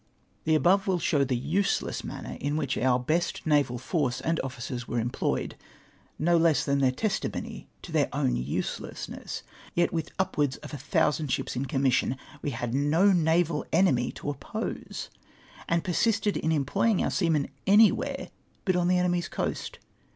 The 0.45 0.55
above 0.55 0.87
will 0.87 0.97
show 0.97 1.23
the 1.23 1.37
useless 1.37 2.01
inaiiiier 2.01 2.39
in 2.39 2.57
which 2.57 2.75
(_)iir 2.75 3.05
best 3.05 3.45
naval 3.45 3.77
force 3.77 4.19
and 4.19 4.39
officers 4.43 4.87
were 4.87 4.97
employed— 4.99 5.55
no 6.17 6.37
less 6.37 6.65
than 6.65 6.79
theu' 6.79 6.89
testimony 6.95 7.67
to 7.83 7.91
their 7.91 8.09
own 8.11 8.35
uselessness. 8.35 9.43
Yet 9.75 9.93
with 9.93 10.09
upwards 10.17 10.57
of 10.65 10.73
a 10.73 10.77
thousand 10.79 11.27
ships 11.31 11.55
in 11.55 11.67
commission, 11.67 12.17
we 12.41 12.49
had 12.49 12.73
no 12.73 13.11
naval 13.11 13.63
enemy 13.71 14.11
to 14.13 14.31
oppose, 14.31 15.11
and 15.69 15.83
persisted 15.83 16.35
in 16.35 16.51
em 16.51 16.65
ploying 16.65 17.03
our 17.03 17.11
seamen 17.11 17.49
anywhere 17.67 18.31
l3ut 18.65 18.81
on 18.81 18.87
the 18.87 18.97
enemy's 18.97 19.27
coast 19.27 19.77